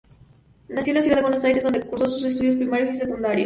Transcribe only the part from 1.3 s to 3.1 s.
Aires, donde cursó sus estudios primarios y